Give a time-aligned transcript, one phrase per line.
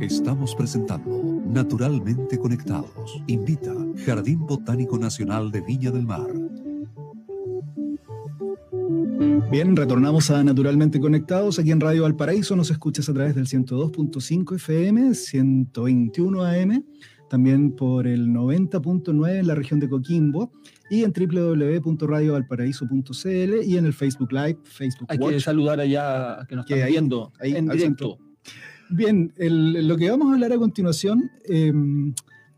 [0.00, 3.22] Estamos presentando Naturalmente Conectados.
[3.26, 6.30] Invita Jardín Botánico Nacional de Viña del Mar.
[9.50, 11.58] Bien, retornamos a Naturalmente Conectados.
[11.58, 16.84] Aquí en Radio Valparaíso nos escuchas a través del 102.5 FM, 121 AM,
[17.28, 20.52] también por el 90.9 en la región de Coquimbo
[20.88, 26.70] y en www.radiovalparaíso.cl y en el Facebook Live, Facebook Hay que saludar allá que nos
[26.70, 28.18] están viendo ahí, en directo.
[28.90, 32.12] Bien, lo que vamos a hablar a continuación, em,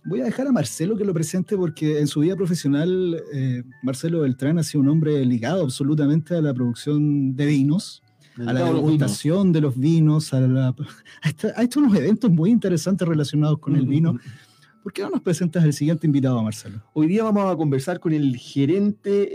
[0.06, 4.20] voy a dejar a Marcelo que lo presente porque en su vida profesional eh, Marcelo
[4.20, 8.02] Beltrán ha sido un hombre ligado absolutamente a la producción de vinos,
[8.38, 10.74] a la degustación de los vinos, a, la,
[11.54, 14.18] ha hecho unos eventos muy interesantes relacionados con el vino.
[14.82, 16.82] ¿Por qué no nos presentas el siguiente invitado, Marcelo?
[16.94, 19.28] Hoy día vamos a conversar con el gerente,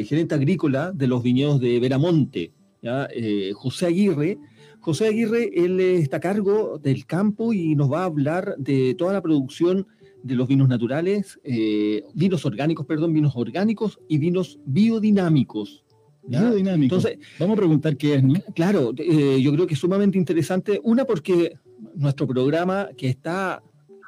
[0.00, 4.38] eh, gerente agrícola de los viñedos de Veramonte, eh, José Aguirre.
[4.82, 9.12] José Aguirre, él está a cargo del campo y nos va a hablar de toda
[9.12, 9.86] la producción
[10.24, 15.84] de los vinos naturales, eh, vinos orgánicos, perdón, vinos orgánicos y vinos biodinámicos.
[16.24, 17.04] Biodinámicos.
[17.04, 18.34] Entonces, vamos a preguntar qué es, ¿no?
[18.54, 20.80] Claro, yo creo que es sumamente interesante.
[20.82, 21.54] Una, porque
[21.94, 23.62] nuestro programa, que está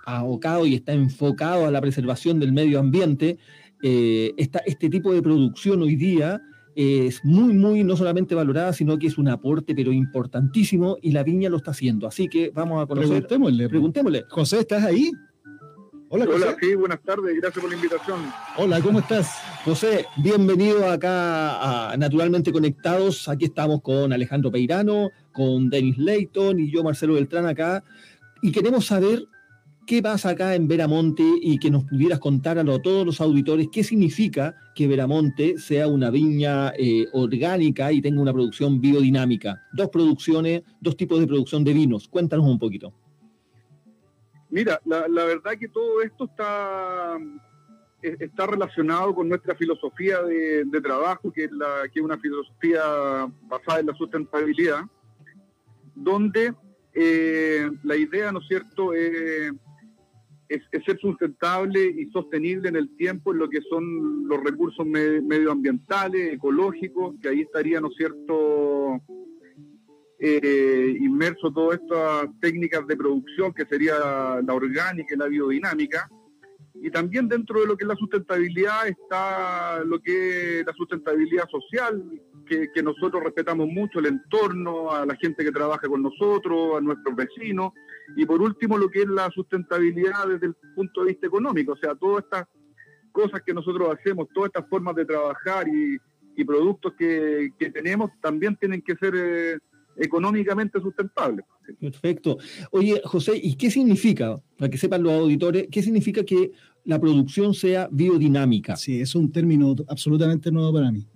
[0.05, 3.39] abocado y está enfocado a la preservación del medio ambiente,
[3.83, 6.41] eh, este tipo de producción hoy día
[6.77, 11.23] es muy, muy no solamente valorada, sino que es un aporte, pero importantísimo, y la
[11.23, 12.07] viña lo está haciendo.
[12.07, 13.11] Así que vamos a conocer.
[13.11, 13.69] Preguntémosle.
[13.69, 14.25] Preguntémosle.
[14.29, 15.11] José, ¿estás ahí?
[16.09, 16.45] Hola, José.
[16.45, 18.21] Hola, sí, buenas tardes, gracias por la invitación.
[18.57, 19.31] Hola, ¿cómo estás?
[19.65, 23.29] José, bienvenido acá a Naturalmente Conectados.
[23.29, 27.83] Aquí estamos con Alejandro Peirano, con Denis Leighton y yo, Marcelo Beltrán, acá.
[28.43, 29.27] Y queremos saber
[29.87, 33.85] ¿Qué pasa acá en Veramonte y que nos pudieras contar a, todos los auditores qué
[33.85, 39.63] significa que Veramonte sea una viña eh, orgánica y tenga una producción biodinámica?
[39.75, 42.09] Dos producciones, dos tipos de producción de vinos.
[42.09, 42.95] Cuéntanos un poquito.
[44.49, 47.19] Mira, la, verdad que todo esto está,
[48.03, 52.81] e, está relacionado con nuestra filosofía de, trabajo, que es, la, que es una filosofía
[53.43, 54.81] basada en la sustentabilidad,
[55.95, 56.55] donde
[56.95, 58.95] eh, la idea, ¿no es cierto?,
[60.55, 64.87] es es, ser sustentable y sostenible en el tiempo en lo que son los recursos
[64.87, 69.01] medioambientales, ecológicos, que ahí estaría, ¿no es cierto?,
[70.19, 73.95] eh, inmerso todas estas técnicas de producción, que sería
[74.43, 76.09] la orgánica y la biodinámica.
[76.75, 81.49] Y también dentro de lo que es la sustentabilidad está lo que es la sustentabilidad
[81.49, 82.03] social,
[82.47, 86.81] que, que nosotros respetamos mucho el entorno, a la gente que trabaja con nosotros, a
[86.81, 87.73] nuestros vecinos
[88.17, 91.77] y por último, lo que es la sustentabilidad desde el punto de vista económico, o
[91.77, 92.47] sea, todas estas
[93.13, 95.99] cosas que nosotros hacemos, todas estas formas de trabajar y,
[96.45, 99.59] productos que, tenemos también tienen que ser eh,
[99.97, 101.45] económicamente sustentables.
[101.81, 102.39] Perfecto.
[102.73, 106.51] Oye, José, ¿y qué significa, para que sepan los auditores, qué significa que
[106.85, 108.77] la producción sea biodinámica?
[108.77, 111.07] Sí, es un término absolutamente nuevo para mí.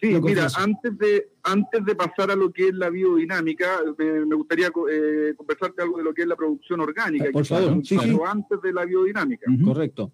[0.00, 4.68] Sí, mira, antes de, antes de pasar a lo que es la biodinámica, me, gustaría
[4.68, 7.26] eh, conversarte algo de lo que es la producción orgánica.
[7.30, 9.50] Por favor, sí, antes de la biodinámica.
[9.62, 10.10] Correcto.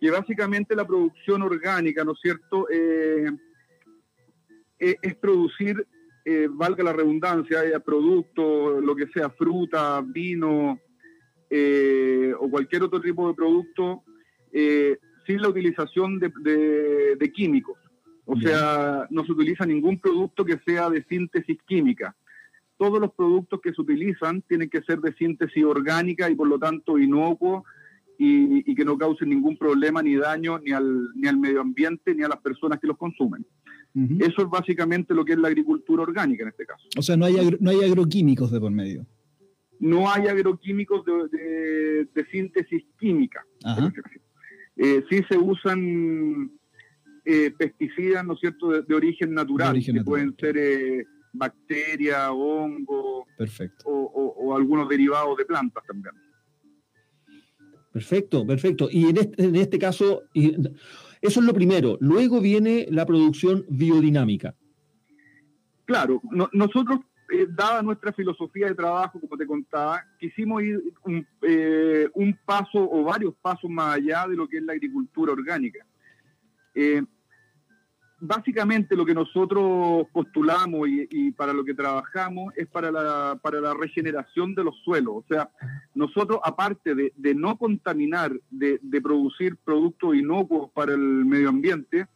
[0.00, 3.30] Que básicamente la producción orgánica, ¿no es cierto?, eh,
[4.80, 5.86] eh, es producir,
[6.50, 10.80] valga la redundancia, productos, lo que sea fruta, vino
[12.40, 14.02] o cualquier otro tipo de producto,
[14.50, 17.83] sin la utilización de químicos.
[18.26, 22.16] O sea, no se utiliza ningún producto que sea de síntesis química.
[22.78, 26.58] Todos los productos que se utilizan tienen que ser de síntesis orgánica y por lo
[26.58, 27.64] tanto inocuo
[28.18, 32.22] y, que no causen ningún problema ni daño ni al, ni al medio ambiente ni
[32.22, 33.44] a las personas que los consumen.
[34.18, 36.84] Eso es básicamente lo que es la agricultura orgánica en este caso.
[36.98, 39.06] O sea, no hay, no hay agroquímicos de por medio.
[39.78, 43.46] No hay agroquímicos de, de, síntesis química.
[44.76, 46.50] Eh, sí se usan
[47.24, 53.24] eh, pesticidas, ¿no es cierto?, de, origen natural, que pueden ser eh, bacterias, hongos
[53.84, 56.14] O, algunos derivados de plantas también.
[57.92, 58.88] Perfecto, perfecto.
[58.90, 61.96] Y en este, en este caso, eso es lo primero.
[62.00, 64.54] Luego viene la producción biodinámica.
[65.86, 66.20] Claro,
[66.52, 67.00] nosotros,
[67.32, 71.26] eh, dada nuestra filosofía de trabajo, como te contaba, quisimos ir un,
[72.14, 75.86] un, paso o varios pasos más allá de lo que es la agricultura orgánica.
[76.74, 77.02] Eh,
[78.26, 83.74] básicamente lo que nosotros postulamos y, para lo que trabajamos es para la, para la
[83.74, 85.14] regeneración de los suelos.
[85.16, 85.50] O sea,
[85.94, 92.06] nosotros, aparte de, no contaminar, de, producir productos inocuos para el medio ambiente,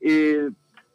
[0.00, 0.50] eh,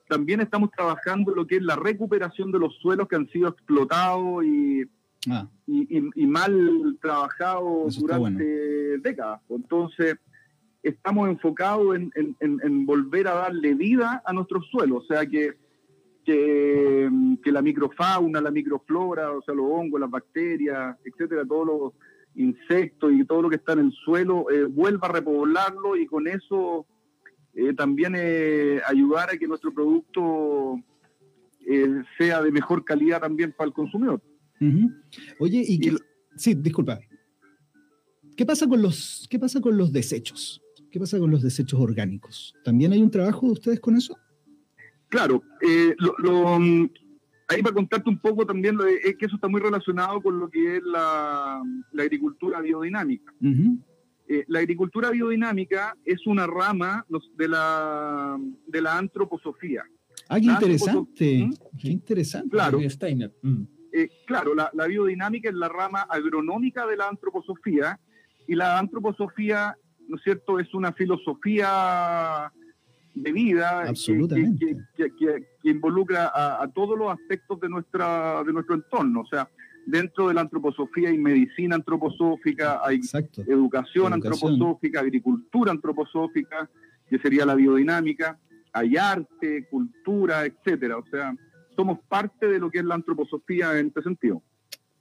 [0.08, 4.44] también estamos trabajando lo que es la recuperación de los suelos que han sido explotados
[4.44, 4.84] y,
[5.30, 5.48] ah.
[5.66, 9.42] y, mal trabajado durante décadas.
[9.50, 10.18] Entonces,
[10.86, 15.56] estamos enfocados en, volver a darle vida a nuestros suelos, o sea que,
[16.24, 17.10] que,
[17.46, 21.94] la microfauna, la microflora, o sea, los hongos, las bacterias, etcétera, todos los
[22.36, 26.28] insectos y todo lo que está en el suelo, eh, vuelva a repoblarlo y con
[26.28, 26.86] eso
[27.56, 30.80] eh, también eh, ayudar a que nuestro producto
[32.20, 34.22] sea de mejor calidad también para el consumidor.
[35.40, 35.82] Oye, y
[36.36, 37.00] sí, disculpa.
[38.38, 40.62] ¿Qué pasa con los, qué pasa con los desechos?
[40.96, 42.56] ¿Qué pasa con los desechos orgánicos?
[42.64, 44.18] ¿También hay un trabajo de ustedes con eso?
[45.10, 46.86] Claro, eh, mm,
[47.50, 50.78] ahí para contarte un poco también, es que eso está muy relacionado con lo que
[50.78, 51.62] es la,
[52.00, 53.30] agricultura biodinámica.
[53.42, 57.06] Eh, la agricultura biodinámica es una rama
[57.36, 59.84] de la, de la antroposofía.
[60.30, 62.52] Ah, qué interesante, qué interesante.
[62.52, 63.64] Claro, mm.
[63.92, 68.00] eh, claro la, la biodinámica es la rama agronómica de la antroposofía
[68.48, 69.76] y la antroposofía
[70.08, 72.52] ¿no es cierto?, es una filosofía
[73.16, 73.92] de vida
[74.96, 79.22] que, involucra a, todos los aspectos de, nuestra, de nuestro entorno.
[79.22, 79.50] O sea,
[79.86, 83.00] dentro de la antroposofía hay medicina antroposófica, hay
[83.48, 86.70] educación, antroposófica, agricultura antroposófica,
[87.10, 88.38] que sería la biodinámica,
[88.74, 90.98] hay arte, cultura, etcétera.
[90.98, 91.34] O sea,
[91.76, 94.44] somos parte de lo que es la antroposofía en este sentido.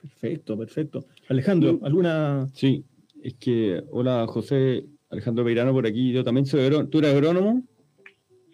[0.01, 1.07] Perfecto, perfecto.
[1.29, 2.49] Alejandro, ¿alguna...?
[2.53, 2.85] Sí,
[3.23, 4.85] es que, hola José,
[5.15, 6.91] Alejandro Peirano por aquí, yo también soy agrónomo.
[6.91, 7.63] ¿Tú eres agrónomo?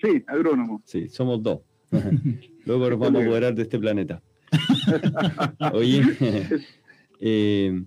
[0.00, 0.82] Sí, agrónomo.
[0.84, 1.60] Sí, somos dos.
[2.66, 4.22] Luego nos vamos a apoderar de este planeta.
[5.72, 6.02] Oye,
[7.20, 7.82] eh,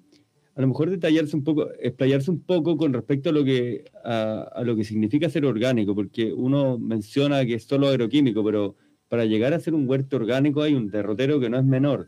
[0.55, 4.63] a lo mejor detallarse un poco, explayarse un poco con respecto a lo que a,
[4.65, 8.75] lo que significa ser orgánico, porque uno menciona que es solo agroquímico, pero
[9.07, 12.07] para llegar a ser un huerto orgánico hay un derrotero que no es menor.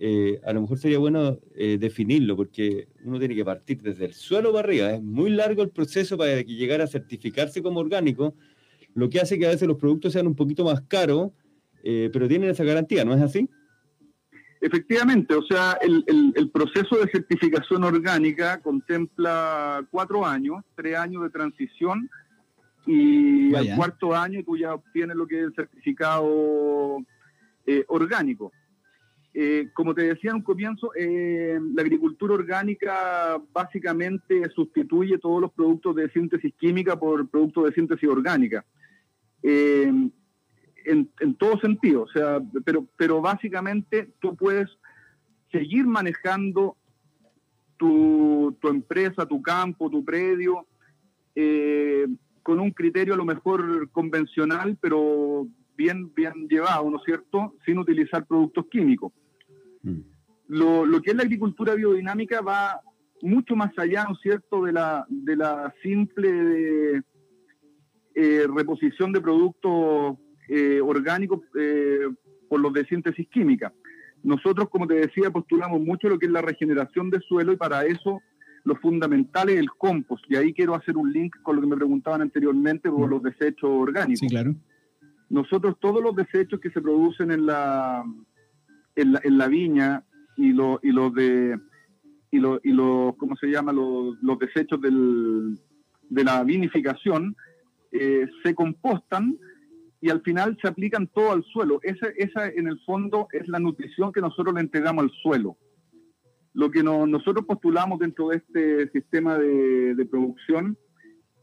[0.00, 4.12] Eh, a lo mejor sería bueno eh, definirlo, porque uno tiene que partir desde el
[4.12, 4.90] suelo para arriba.
[4.92, 8.34] Es muy largo el proceso para que llegar a certificarse como orgánico,
[8.94, 11.30] lo que hace que a veces los productos sean un poquito más caros,
[11.82, 13.48] eh, pero tienen esa garantía, ¿no es así?
[14.60, 22.08] Efectivamente, o sea, el, proceso de certificación orgánica contempla cuatro años, tres años de transición
[22.86, 26.96] y al cuarto año tú ya obtienes lo que es el certificado
[27.88, 28.52] orgánico.
[29.36, 35.52] Eh, como te decía en un comienzo, eh, la agricultura orgánica básicamente sustituye todos los
[35.52, 38.64] productos de síntesis química por productos de síntesis orgánica.
[39.42, 39.92] Eh,
[40.84, 44.68] en, todo sentido, o sea, pero, pero básicamente tú puedes
[45.50, 46.76] seguir manejando
[47.76, 50.66] tu, tu empresa, tu campo, tu predio,
[52.44, 57.78] con un criterio a lo mejor convencional, pero bien, bien llevado, ¿no es cierto?, sin
[57.78, 59.12] utilizar productos químicos.
[59.84, 60.00] Mm.
[60.48, 62.80] Lo, que es la agricultura biodinámica va
[63.22, 67.02] mucho más allá, ¿no es cierto?, de la, de la simple
[68.14, 72.00] eh, reposición de productos eh, orgánicos eh,
[72.48, 73.72] por los de síntesis química.
[74.22, 77.84] Nosotros, como te decía, postulamos mucho lo que es la regeneración de suelo y para
[77.84, 78.20] eso
[78.64, 80.24] lo fundamental es el compost.
[80.28, 83.10] Y ahí quiero hacer un link con lo que me preguntaban anteriormente por mm.
[83.10, 84.20] los desechos orgánicos.
[84.20, 84.54] Sí, claro.
[85.28, 88.04] Nosotros todos los desechos que se producen en la,
[88.96, 90.04] en la, viña
[90.36, 91.58] y, lo, y los de
[92.30, 93.72] y los y lo, ¿cómo se llama?
[93.72, 95.58] Los, los desechos del,
[96.08, 97.36] de la vinificación
[97.92, 99.38] eh, se compostan
[100.00, 101.80] y al final se aplican todo al suelo.
[101.82, 105.56] Esa, esa en el fondo es la nutrición que nosotros le entregamos al suelo.
[106.52, 110.76] Lo que nosotros postulamos dentro de este sistema de, de, producción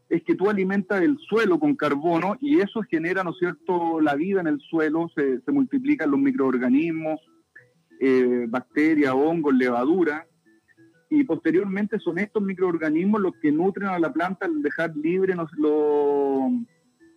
[0.10, 4.16] es que tú alimentas el suelo con carbono y eso genera, ¿no es cierto?, la
[4.16, 7.20] vida en el suelo, se, se multiplican los microorganismos,
[8.02, 10.28] eh, bacterias, hongos, levadura,
[11.10, 15.52] y posteriormente son estos microorganismos los que nutren a la planta al dejar libres los,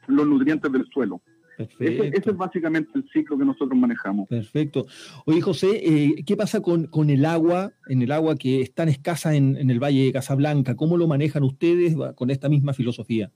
[0.09, 1.23] los, nutrientes del suelo.
[1.57, 4.29] Ese, es básicamente el ciclo que nosotros manejamos.
[4.29, 4.87] Perfecto.
[5.25, 8.89] Oye, José, eh, ¿qué pasa con, con, el agua, en el agua que es tan
[8.89, 10.75] escasa en, en, el Valle de Casablanca?
[10.75, 13.31] ¿Cómo lo manejan ustedes con esta misma filosofía?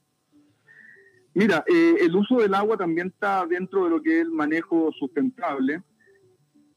[1.34, 4.90] Mira, eh, el uso del agua también está dentro de lo que es el manejo
[4.98, 5.82] sustentable.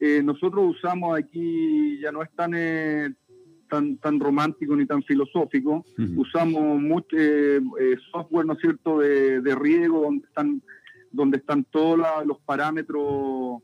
[0.04, 3.14] Eh, nosotros usamos aquí, ya no es tan, eh,
[3.70, 5.86] tan, tan romántico ni tan filosófico,
[6.18, 7.62] usamos mucho eh,
[8.12, 10.64] software, ¿no es cierto?, de, de, riego, donde están,
[11.12, 13.62] donde están todos los parámetros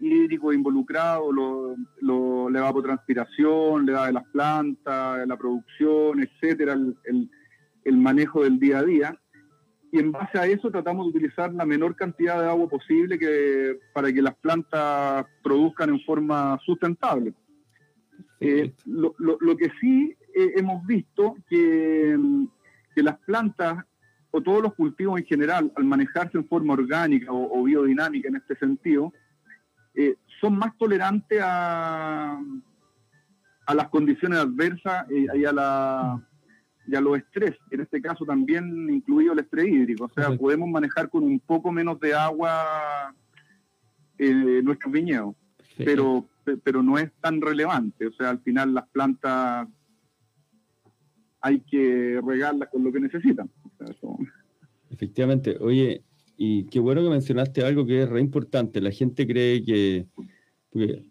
[0.00, 7.30] hídricos involucrados, lo, lo, la evapotranspiración, la edad de las plantas, la producción, etcétera, el,
[7.84, 9.20] el manejo del día a día
[9.94, 13.78] y en base a eso tratamos de utilizar la menor cantidad de agua posible que,
[13.92, 17.32] para que las plantas produzcan en forma sustentable.
[18.40, 22.18] Eh, lo, que sí eh, hemos visto que,
[22.92, 23.84] que las plantas
[24.32, 28.56] o todos los cultivos en general, al manejarse en forma orgánica o, biodinámica en este
[28.56, 29.12] sentido,
[29.94, 32.36] eh, son más tolerantes a,
[33.64, 36.20] a las condiciones adversas y, a la,
[36.86, 40.04] y a los estrés, en este caso también incluido el estrés hídrico.
[40.04, 43.14] O sea, podemos manejar con un poco menos de agua
[44.18, 45.34] eh, nuestros viñedos,
[45.76, 46.28] pero,
[46.62, 48.06] pero no es tan relevante.
[48.06, 49.68] O sea, al final las plantas
[51.40, 53.50] hay que regarlas con lo que necesitan.
[54.90, 55.56] Efectivamente.
[55.60, 56.02] Oye,
[56.36, 58.80] y qué bueno que mencionaste algo que es re importante.
[58.80, 60.06] La gente cree que
[60.74, 61.04] porque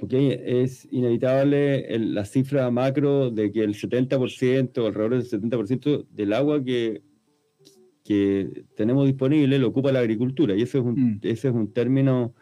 [0.00, 7.02] es inevitable la cifra macro de que el 70%, alrededor del 70% del agua que,
[8.02, 11.20] que tenemos disponible lo ocupa la agricultura, y ese es un, mm.
[11.22, 12.34] ese es un término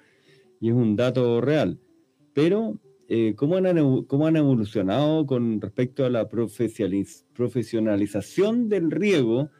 [0.61, 1.81] y es un dato real.
[2.35, 2.79] Pero,
[3.09, 9.51] eh, ¿cómo, han, ¿cómo han evolucionado con respecto a la profesionalización del riego?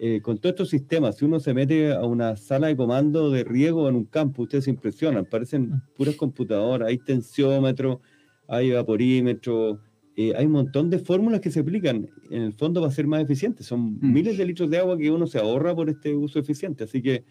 [0.00, 3.42] Eh, con todos estos sistemas, si uno se mete a una sala de comando de
[3.42, 5.82] riego en un campo, ustedes se impresionan, parecen mm.
[5.96, 8.00] puras computadoras, hay tensiómetro,
[8.46, 9.80] hay vaporímetro,
[10.16, 13.22] eh, hay un montón de fórmulas que se aplican en el fondo para ser más
[13.22, 13.64] eficiente.
[13.64, 14.12] Son mm.
[14.12, 16.84] miles de litros de agua que uno se ahorra por este uso eficiente.
[16.84, 17.24] Así que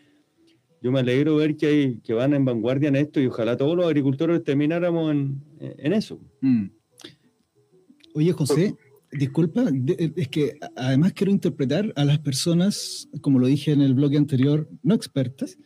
[0.81, 3.77] yo me alegro ver que, hay, que van en vanguardia en esto y ojalá todos
[3.77, 6.19] los agricultores termináramos en, en eso.
[6.41, 6.65] Mm.
[8.13, 8.75] Oye, José,
[9.11, 13.93] Disculpa, eh, es que además quiero interpretar a las personas, como lo dije en el
[13.93, 15.57] bloque anterior, no expertas.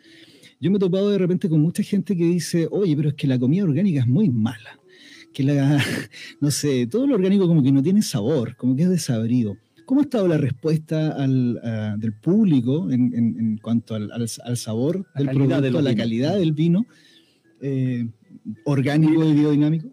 [0.60, 3.26] Yo me he topado de repente con mucha gente que dice, oye, pero es que
[3.26, 4.80] la comida orgánica es muy mala.
[5.34, 5.84] Que la,
[6.40, 9.58] no sé, todo lo orgánico como que no tiene sabor, como que es desabrido.
[9.86, 15.96] ¿Cómo ha estado la respuesta del público en, cuanto al, sabor del producto, a la
[15.96, 16.86] calidad del vino
[17.60, 18.08] eh,
[18.64, 19.90] orgánico y biodinámico?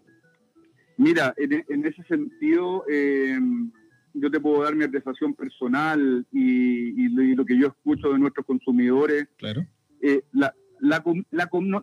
[0.99, 3.71] Mira, en, ese sentido, em,
[4.13, 9.29] yo te puedo dar mi apreciación personal y, lo que yo escucho de nuestros consumidores.
[9.37, 9.65] Claro.
[10.01, 10.53] Eh, la,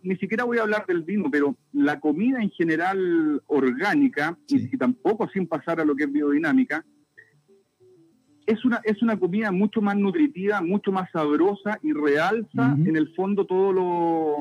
[0.02, 5.26] ni siquiera voy a hablar del vino, pero la comida en general orgánica, y, tampoco
[5.30, 6.84] sin pasar a lo que es biodinámica,
[8.46, 13.14] es una, es una comida mucho más nutritiva, mucho más sabrosa y realza en el
[13.14, 14.36] fondo todo lo,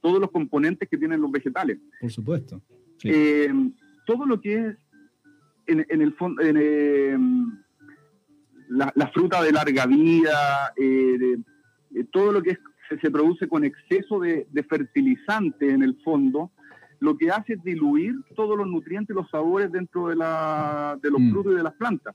[0.00, 1.78] todos los componentes que tienen los vegetales.
[2.00, 2.62] Por supuesto.
[3.02, 3.52] Eh,
[4.06, 4.76] todo lo que es
[5.66, 7.16] en, el fondo, eh,
[8.68, 11.38] la, fruta de larga vida, eh,
[12.12, 12.56] todo lo que
[13.00, 16.50] se, produce con exceso de, fertilizante en el fondo,
[17.00, 21.10] lo que hace es diluir todos los nutrientes y los sabores dentro de, la, de
[21.10, 21.30] los mm.
[21.30, 22.14] frutos y de las plantas.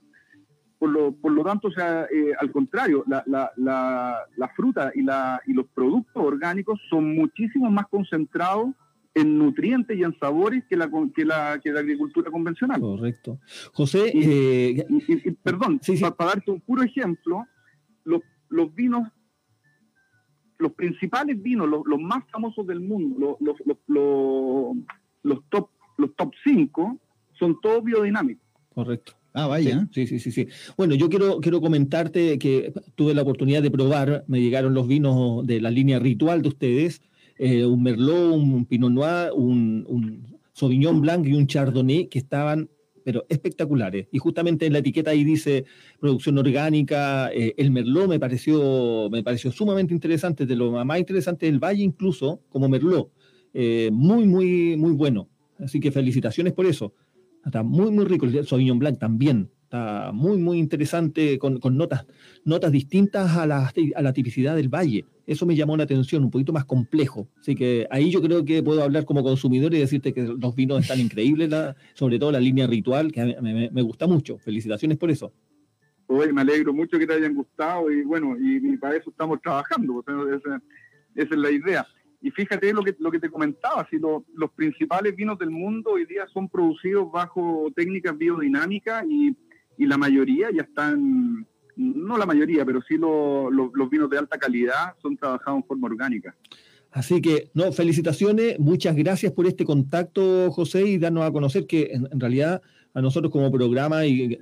[0.77, 2.07] Por lo, por lo tanto, o sea,
[2.39, 8.69] al contrario, la, la, la, fruta y, y los productos orgánicos son muchísimo más concentrados
[9.19, 12.79] en nutrientes y en sabores que la, que la, que la agricultura convencional.
[12.79, 13.39] Correcto.
[13.73, 14.85] José, eh,
[15.43, 15.79] perdón,
[16.17, 17.45] Para, darte un puro ejemplo,
[18.03, 19.07] los, los vinos,
[20.57, 23.77] los principales vinos, los, los más famosos del mundo, los, los,
[25.23, 26.99] los, top los top 5,
[27.37, 28.47] son todos biodinámicos.
[28.73, 29.13] Correcto.
[29.33, 29.87] Ah, vaya.
[29.91, 30.47] Sí, sí, sí, sí.
[30.75, 35.45] Bueno, yo quiero, quiero comentarte que tuve la oportunidad de probar, me llegaron los vinos
[35.45, 37.01] de la línea ritual de ustedes,
[37.39, 42.69] eh, un Merlot, un Pinot Noir, un, Sauvignon Blanc y un Chardonnay que estaban
[43.01, 44.07] pero espectaculares.
[44.11, 45.63] Y justamente en la etiqueta ahí dice
[45.99, 47.31] producción orgánica.
[47.33, 51.81] Eh, el Merlot me pareció, me pareció sumamente interesante, de lo más interesante del Valle
[51.81, 53.09] incluso, como Merlot.
[53.53, 55.29] Eh, muy, muy, muy bueno.
[55.57, 56.93] Así que felicitaciones por eso.
[57.43, 58.25] Está muy, muy rico.
[58.25, 59.49] El Sauvignon Blanc también.
[59.69, 62.07] Está muy, muy interesante con, notas,
[62.43, 65.05] notas distintas a la, a la tipicidad del valle.
[65.27, 67.27] Eso me llamó la atención, un poquito más complejo.
[67.39, 70.81] Así que ahí yo creo que puedo hablar como consumidor y decirte que los vinos
[70.81, 71.51] están increíbles,
[71.93, 73.37] sobre todo la línea ritual, que
[73.71, 74.39] me, gusta mucho.
[74.39, 75.31] Felicitaciones por eso.
[76.07, 80.03] Oye, me alegro mucho que te hayan gustado y bueno, y, para eso estamos trabajando,
[80.35, 80.63] esa,
[81.13, 81.85] es la idea.
[82.23, 86.07] Y fíjate lo que, lo que te comentaba, si los principales vinos del mundo hoy
[86.07, 89.35] día son producidos bajo técnicas biodinámicas y
[89.79, 94.93] y la mayoría ya están, no la mayoría, pero sí los vinos de alta calidad
[95.01, 96.35] son trabajados en forma orgánica.
[96.91, 101.91] Así que, no, felicitaciones, muchas gracias por este contacto, José, y darnos a conocer que
[101.93, 102.61] en, realidad
[102.93, 104.37] a nosotros como programa y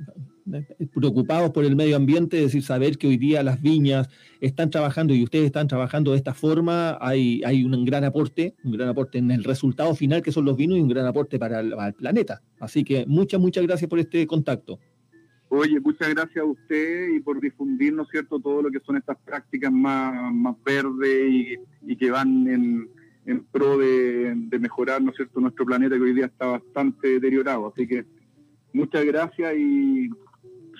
[0.53, 4.09] eh, preocupados por el medio ambiente, es decir, saber que hoy día las viñas
[4.41, 8.71] están trabajando y ustedes están trabajando de esta forma, hay, hay un gran aporte, un
[8.71, 11.59] gran aporte en el resultado final que son los vinos y un gran aporte para
[11.59, 12.41] el planeta.
[12.59, 14.79] Así que muchas, muchas gracias por este contacto.
[15.49, 18.97] Oye, muchas gracias a usted y por difundir, ¿no es cierto?, todo lo que son
[18.97, 22.89] estas prácticas más, más verdes y, que van en,
[23.25, 27.67] en pro de, mejorar, ¿no es cierto?, nuestro planeta que hoy día está bastante deteriorado.
[27.67, 28.05] Así que
[28.73, 30.09] muchas gracias y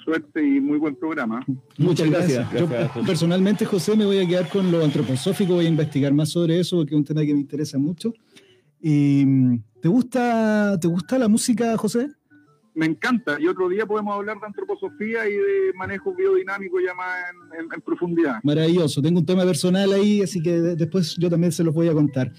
[0.04, 1.46] suerte y muy buen programa.
[1.78, 2.48] Muchas gracias.
[2.54, 2.68] Yo,
[3.06, 6.78] personalmente, José, me voy a quedar con lo antroposófico, voy a investigar más sobre eso,
[6.78, 8.14] porque es un tema que me interesa mucho.
[8.82, 9.26] Y,
[9.82, 12.10] ¿te, gusta, ¿Te gusta la música, José?
[12.78, 13.38] Me encanta.
[13.40, 17.10] Y otro día podemos hablar de antroposofía y de manejo biodinámico ya más
[17.60, 18.36] en, profundidad.
[18.44, 19.02] Maravilloso.
[19.02, 22.32] Tengo un tema personal ahí, así que después yo también se los voy a contar.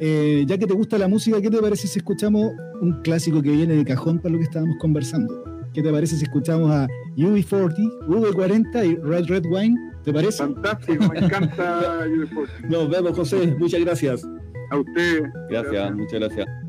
[0.00, 3.50] Eh, ya que te gusta la música, ¿qué te parece si escuchamos un clásico que
[3.50, 5.44] viene de cajón para lo que estábamos conversando?
[5.74, 9.76] ¿Qué te parece si escuchamos a UB40, V40 y Red Red Wine?
[10.04, 10.38] ¿Te parece?
[10.38, 12.68] Fantástico, me encanta UB40.
[12.70, 13.54] Nos vemos, José.
[13.58, 14.26] Muchas gracias.
[14.70, 15.24] A usted.
[15.50, 16.61] Gracias, muchas gracias.